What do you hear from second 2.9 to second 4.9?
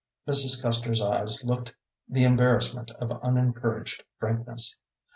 of unencouraged frankness.